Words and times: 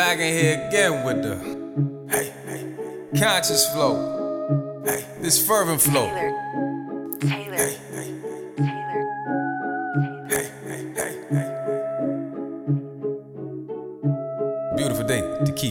back 0.00 0.18
in 0.18 0.32
here 0.32 0.66
again 0.66 1.04
with 1.04 1.22
the 1.22 1.36
hey, 2.08 2.32
hey, 2.46 3.20
conscious 3.20 3.68
flow. 3.68 4.82
Hey, 4.82 5.04
this 5.20 5.46
fervent 5.46 5.78
flow. 5.78 6.08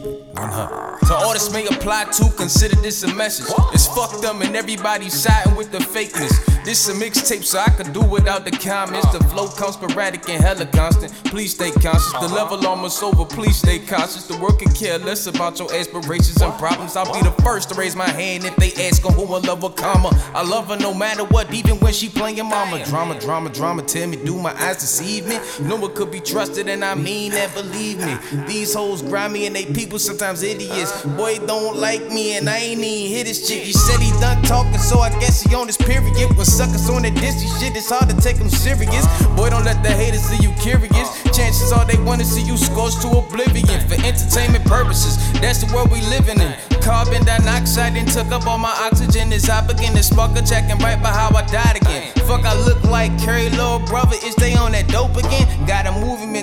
Uh-huh. 0.00 0.04
keep 0.04 0.04
it 0.06 0.24
100. 0.34 1.06
So 1.06 1.14
all 1.14 1.32
this 1.32 1.52
may 1.52 1.66
apply 1.66 2.04
to, 2.04 2.30
consider 2.36 2.76
this 2.76 3.02
a 3.02 3.14
message. 3.14 3.46
It's 3.72 3.86
fucked 3.86 4.24
up 4.24 4.40
and 4.42 4.54
everybody 4.54 5.08
siding 5.08 5.56
with 5.56 5.72
the 5.72 5.78
fakeness. 5.78 6.32
This 6.64 6.86
a 6.88 6.92
mixtape, 6.92 7.44
so 7.44 7.60
I 7.60 7.70
could 7.70 7.94
do 7.94 8.02
without 8.02 8.44
the 8.44 8.50
comments. 8.50 9.10
The 9.10 9.24
flow 9.24 9.48
comes 9.48 9.74
sporadic 9.74 10.28
and 10.28 10.42
hella 10.42 10.66
constant. 10.66 11.12
Please 11.24 11.54
stay 11.54 11.70
conscious. 11.70 12.12
The 12.12 12.28
level 12.28 12.66
almost 12.66 13.02
over. 13.02 13.24
Please 13.24 13.56
stay 13.56 13.78
conscious. 13.78 14.26
The 14.26 14.36
world 14.36 14.58
can 14.58 14.70
care 14.74 14.98
less 14.98 15.26
about 15.26 15.58
your 15.58 15.72
aspirations 15.72 16.42
and 16.42 16.52
problems. 16.58 16.94
I'll 16.94 17.10
be 17.10 17.22
the 17.22 17.34
first 17.42 17.70
to 17.70 17.74
raise 17.74 17.96
my 17.96 18.10
hand 18.10 18.44
if 18.44 18.54
they 18.56 18.72
ask 18.86 19.00
who 19.00 19.24
I 19.32 19.38
love 19.38 19.64
a 19.64 19.70
comma. 19.70 20.10
I 20.34 20.42
love 20.42 20.68
her 20.68 20.76
no 20.76 20.92
matter 20.92 21.24
what, 21.24 21.52
even 21.54 21.78
when 21.80 21.94
she 21.94 22.10
playing 22.10 22.36
mama. 22.44 22.84
Drama, 22.84 23.18
drama, 23.18 23.48
drama. 23.48 23.82
Tell 23.82 24.06
me, 24.06 24.18
do 24.22 24.36
my 24.38 24.52
eyes 24.62 24.76
deceive 24.76 25.26
me? 25.26 25.38
No 25.62 25.76
one 25.76 25.94
could 25.94 26.10
be 26.10 26.20
trusted, 26.20 26.68
and 26.68 26.84
I 26.84 26.94
mean 26.94 27.32
that. 27.32 27.54
Believe 27.54 27.98
me, 27.98 28.14
these 28.46 28.74
hoes 28.74 29.00
grimy 29.00 29.46
and 29.46 29.56
they 29.56 29.64
people 29.64 29.87
sometimes 29.96 30.42
idiots. 30.42 30.92
Boy 31.16 31.38
don't 31.46 31.78
like 31.78 32.04
me, 32.12 32.36
and 32.36 32.50
I 32.50 32.58
ain't 32.58 32.84
even 32.84 33.16
hit 33.16 33.26
his 33.26 33.48
chick. 33.48 33.62
He 33.62 33.72
said 33.72 34.00
he 34.00 34.10
done 34.20 34.42
talking, 34.42 34.76
so 34.78 34.98
I 34.98 35.08
guess 35.20 35.42
he 35.42 35.54
on 35.54 35.66
his 35.66 35.78
period. 35.78 36.36
When 36.36 36.44
suckers 36.44 36.90
on 36.90 37.02
that 37.02 37.14
dissy 37.14 37.48
shit, 37.58 37.76
it's 37.76 37.88
hard 37.88 38.10
to 38.10 38.16
take 38.20 38.36
him 38.36 38.50
serious. 38.50 39.06
Boy, 39.36 39.48
don't 39.48 39.64
let 39.64 39.82
the 39.82 39.90
haters 39.90 40.20
see 40.20 40.42
you 40.44 40.52
curious. 40.60 41.08
Chances 41.32 41.72
are 41.72 41.86
they 41.86 41.98
wanna 42.02 42.24
see 42.24 42.42
you 42.42 42.56
scorched 42.58 43.00
to 43.02 43.08
oblivion 43.08 43.80
for 43.88 43.94
entertainment 44.04 44.64
purposes. 44.66 45.16
That's 45.40 45.64
the 45.64 45.72
world 45.72 45.90
we 45.90 46.00
living 46.12 46.40
in. 46.40 46.52
Carbon 46.82 47.24
dioxide 47.24 47.96
and 47.96 48.08
took 48.08 48.28
up 48.32 48.46
all 48.46 48.58
my 48.58 48.74
oxygen. 48.90 49.32
As 49.32 49.48
I 49.48 49.66
begin 49.66 49.94
to 49.94 50.02
spark 50.02 50.36
a 50.36 50.42
check 50.42 50.64
and 50.68 50.82
right 50.82 51.00
by 51.02 51.10
how 51.10 51.34
I 51.34 51.42
died 51.46 51.76
again. 51.76 52.12
Fuck, 52.26 52.44
I 52.44 52.54
look 52.64 52.82
like 52.84 53.12
Curry, 53.24 53.48
little 53.50 53.78
brother. 53.80 54.16
Is 54.24 54.34
they 54.36 54.54
on 54.54 54.72
that 54.72 54.88
dope 54.88 55.16
again? 55.16 55.46
Got 55.66 55.86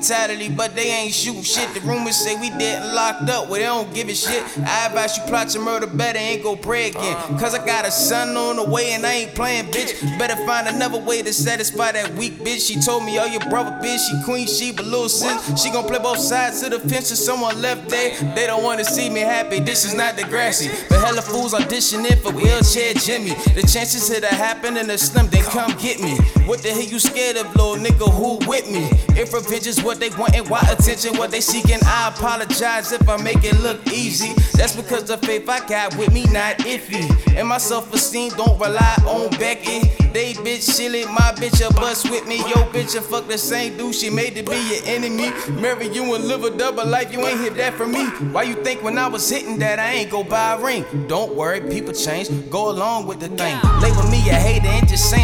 mentality, 0.00 0.48
but 0.48 0.74
they 0.74 0.90
ain't 0.90 1.12
shooting 1.12 1.42
shit. 1.42 1.74
The 1.74 1.80
rumors 1.80 2.16
say 2.16 2.34
we 2.40 2.48
dead 2.50 2.82
and 2.82 2.94
locked 2.94 3.28
up, 3.28 3.50
well, 3.50 3.60
they 3.60 3.66
don't 3.66 3.92
give 3.92 4.08
a 4.08 4.14
shit. 4.14 4.42
I 4.66 4.86
advise 4.86 5.18
you 5.18 5.24
plot 5.24 5.52
your 5.52 5.62
murder 5.62 5.86
better, 5.86 6.18
ain't 6.18 6.42
go 6.42 6.56
pray 6.56 6.88
again. 6.88 7.16
Cause 7.38 7.54
I 7.54 7.64
got 7.66 7.84
a 7.84 7.90
son 7.90 8.34
on 8.34 8.56
the 8.56 8.64
way 8.64 8.92
and 8.92 9.04
I 9.04 9.12
ain't 9.12 9.34
playing, 9.34 9.66
bitch. 9.66 10.00
Better 10.18 10.36
find 10.46 10.68
another 10.68 10.98
way 10.98 11.20
to 11.20 11.32
satisfy 11.34 11.92
that 11.92 12.14
weak 12.14 12.38
bitch. 12.38 12.66
She 12.66 12.80
told 12.80 13.04
me, 13.04 13.18
oh, 13.18 13.26
your 13.26 13.40
brother, 13.50 13.72
bitch, 13.82 13.98
she 14.08 14.24
queen, 14.24 14.46
she 14.46 14.72
but 14.72 14.86
little 14.86 15.10
sis. 15.10 15.62
She 15.62 15.70
gon' 15.70 15.86
play 15.86 15.98
both 15.98 16.18
sides 16.18 16.62
of 16.62 16.70
the 16.70 16.80
fence 16.80 17.10
if 17.10 17.18
someone 17.18 17.60
left 17.60 17.90
there. 17.90 18.16
They 18.34 18.46
don't 18.46 18.64
wanna 18.64 18.84
see 18.84 19.10
me 19.10 19.20
happy, 19.20 19.60
this 19.60 19.84
is 19.84 19.92
not 19.92 20.16
the 20.16 20.24
grassy. 20.24 20.70
But 20.88 21.04
hella 21.04 21.20
fools 21.20 21.52
auditioning 21.52 22.18
for 22.22 22.32
wheelchair 22.32 22.94
Jimmy. 22.94 23.34
The 23.54 23.68
chances 23.70 24.08
of 24.10 24.22
that 24.22 24.32
happen 24.32 24.78
in 24.78 24.86
the 24.86 24.96
slim, 24.96 25.28
then 25.28 25.44
come 25.44 25.76
get 25.76 26.00
me. 26.00 26.16
What 26.46 26.62
the 26.62 26.70
hell 26.70 26.82
you 26.82 26.98
scared 26.98 27.36
of, 27.36 27.54
little 27.54 27.76
nigga? 27.76 28.10
Who 28.10 28.38
with 28.48 28.70
me? 28.70 28.88
If 29.20 29.34
revenge 29.34 29.66
is 29.66 29.82
what 29.82 29.89
they 29.98 30.10
want 30.10 30.34
and 30.34 30.48
why 30.48 30.60
attention 30.70 31.16
what 31.16 31.30
they 31.30 31.40
seeking, 31.40 31.78
I 31.84 32.12
apologize 32.14 32.92
if 32.92 33.08
I 33.08 33.16
make 33.22 33.44
it 33.44 33.58
look 33.60 33.86
easy. 33.92 34.34
That's 34.54 34.76
because 34.76 35.04
the 35.04 35.16
faith 35.18 35.48
I 35.48 35.66
got 35.66 35.96
with 35.96 36.12
me 36.12 36.24
not 36.24 36.58
iffy. 36.58 37.08
And 37.36 37.48
my 37.48 37.58
self-esteem 37.58 38.30
don't 38.36 38.60
rely 38.60 38.96
on 39.06 39.30
Becky. 39.38 39.80
They 40.12 40.34
bitch 40.34 40.62
silly, 40.62 41.04
my 41.06 41.32
bitch 41.36 41.64
a 41.64 41.72
bust 41.72 42.10
with 42.10 42.26
me. 42.26 42.38
Yo, 42.38 42.66
bitch 42.72 42.96
a 42.96 43.00
fuck 43.00 43.28
the 43.28 43.38
same 43.38 43.76
dude, 43.76 43.94
she 43.94 44.10
made 44.10 44.34
to 44.34 44.42
be 44.42 44.56
your 44.56 44.84
enemy. 44.84 45.30
Marry 45.60 45.88
you 45.88 46.14
and 46.14 46.24
live 46.24 46.42
a 46.42 46.50
double 46.50 46.84
life, 46.84 47.12
you 47.12 47.24
ain't 47.24 47.40
hit 47.40 47.54
that 47.54 47.74
for 47.74 47.86
me. 47.86 48.06
Why 48.32 48.42
you 48.42 48.54
think 48.64 48.82
when 48.82 48.98
I 48.98 49.06
was 49.06 49.28
hitting 49.30 49.58
that 49.60 49.78
I 49.78 49.92
ain't 49.92 50.10
go 50.10 50.24
buy 50.24 50.54
a 50.54 50.58
ring? 50.58 50.84
Don't 51.06 51.36
worry, 51.36 51.60
people 51.60 51.94
change, 51.94 52.28
go 52.50 52.70
along 52.70 53.06
with 53.06 53.20
the 53.20 53.28
thing. 53.28 53.56
Label 53.80 54.02
me 54.10 54.18
a 54.30 54.34
hater 54.34 54.66
and 54.66 54.88
just 54.88 55.08
say 55.08 55.19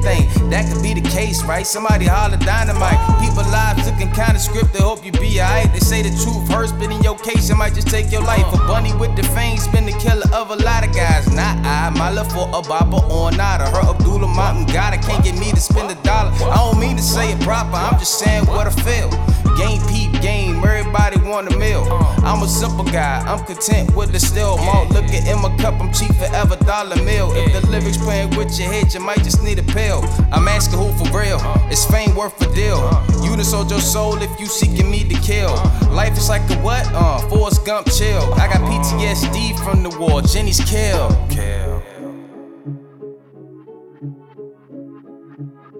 anything. 0.00 0.50
That 0.50 0.70
could 0.70 0.82
be 0.82 0.94
the 0.94 1.08
case, 1.08 1.42
right? 1.44 1.66
Somebody 1.66 2.06
holler 2.06 2.36
dynamite. 2.36 2.98
People 3.20 3.44
lives 3.50 3.86
looking 3.86 4.10
kinda 4.12 4.38
scripted, 4.38 4.80
hope 4.80 5.04
you 5.04 5.12
be 5.12 5.40
alright. 5.40 5.72
They 5.72 5.78
say 5.80 6.02
the 6.02 6.10
truth 6.10 6.48
hurts, 6.48 6.72
but 6.72 6.90
in 6.90 7.02
your 7.02 7.18
case, 7.18 7.50
it 7.50 7.56
might 7.56 7.74
just 7.74 7.88
take 7.88 8.10
your 8.10 8.22
life. 8.22 8.46
A 8.52 8.58
bunny 8.66 8.92
with 8.94 9.14
the 9.16 9.22
fangs 9.22 9.66
been 9.68 9.86
the 9.86 9.92
killer 9.92 10.28
of 10.32 10.50
a 10.50 10.56
lot 10.56 10.86
of 10.86 10.94
guys. 10.94 11.30
Not 11.32 11.58
I, 11.64 11.90
my 11.90 12.10
love 12.10 12.32
for 12.32 12.48
a 12.48 12.62
baba 12.62 12.98
or 13.12 13.30
nada. 13.32 13.70
Her 13.70 13.90
Abdullah 13.90 14.28
Mountain 14.28 14.66
God, 14.66 14.94
I 14.94 14.98
can't 14.98 15.24
get 15.24 15.36
me 15.38 15.50
to 15.52 15.60
spend 15.60 15.90
a 15.90 16.02
dollar. 16.02 16.32
I 16.50 16.56
don't 16.56 16.80
mean 16.80 16.96
to 16.96 17.02
say 17.02 17.32
it 17.32 17.40
proper, 17.40 17.76
I'm 17.76 17.98
just 17.98 18.18
saying 18.18 18.46
what 18.46 18.66
I 18.66 18.70
feel. 18.70 19.10
Game 19.56 19.80
peep 19.88 20.20
game, 20.22 20.56
everybody 20.64 21.18
want 21.20 21.52
a 21.52 21.56
meal. 21.56 21.84
I'm 22.30 22.44
a 22.44 22.48
simple 22.48 22.84
guy, 22.84 23.18
I'm 23.26 23.44
content 23.44 23.92
with 23.96 24.12
the 24.12 24.20
still 24.20 24.56
malt. 24.58 24.90
Look 24.90 25.06
at 25.06 25.26
in 25.26 25.42
my 25.42 25.50
cup, 25.56 25.80
I'm 25.80 25.92
cheap 25.92 26.14
forever, 26.14 26.54
dollar 26.64 26.94
meal. 27.02 27.32
If 27.34 27.60
the 27.60 27.68
lyrics 27.68 27.96
playing 27.96 28.36
with 28.36 28.56
your 28.56 28.70
head, 28.70 28.94
you 28.94 29.00
might 29.00 29.24
just 29.24 29.42
need 29.42 29.58
a 29.58 29.64
pill. 29.64 30.04
I'm 30.30 30.46
asking 30.46 30.78
who 30.78 30.92
for 30.92 31.10
real, 31.18 31.38
uh. 31.40 31.68
is 31.72 31.84
fame 31.86 32.14
worth 32.14 32.40
a 32.40 32.54
deal? 32.54 32.76
Uh. 32.76 33.04
You 33.24 33.34
done 33.34 33.42
sold 33.42 33.68
your 33.72 33.80
soul 33.80 34.22
if 34.22 34.30
you 34.38 34.46
seeking 34.46 34.88
me 34.88 35.02
to 35.08 35.20
kill. 35.22 35.50
Uh. 35.50 35.90
Life 35.90 36.16
is 36.16 36.28
like 36.28 36.48
a 36.52 36.54
what? 36.58 36.86
Uh, 36.94 37.18
Forrest 37.28 37.66
Gump 37.66 37.88
chill. 37.90 38.32
I 38.34 38.46
got 38.46 38.60
PTSD 38.60 39.58
from 39.64 39.82
the 39.82 39.90
war, 39.98 40.22
Jenny's 40.22 40.60
kill. 40.60 41.08
Kill. 41.28 41.82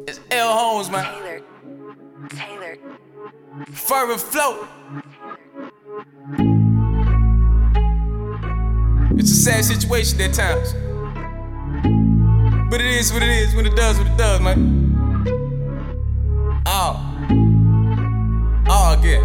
It's 0.08 0.18
L. 0.32 0.52
Holmes, 0.52 0.90
man. 0.90 1.04
Taylor. 1.14 1.42
Taylor. 2.30 2.76
Fervent 3.70 4.20
flow. 4.20 4.66
It's 9.20 9.32
a 9.32 9.34
sad 9.34 9.62
situation 9.66 10.18
at 10.22 10.32
times. 10.32 10.72
But 12.70 12.80
it 12.80 12.86
is 12.86 13.12
what 13.12 13.22
it 13.22 13.28
is 13.28 13.54
when 13.54 13.66
it 13.66 13.76
does 13.76 13.98
what 13.98 14.06
it 14.06 14.16
does, 14.16 14.40
man. 14.40 14.96
Oh. 16.64 16.96
Oh, 18.66 18.96
again. 18.98 19.22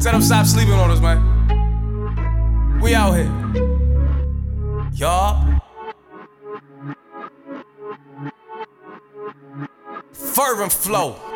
Tell 0.00 0.10
them 0.14 0.20
stop 0.20 0.46
sleeping 0.46 0.74
on 0.74 0.90
us, 0.90 1.00
man. 1.00 2.80
We 2.80 2.92
out 2.92 3.12
here. 3.12 3.30
Y'all. 4.94 5.60
Fervent 10.12 10.72
flow. 10.72 11.27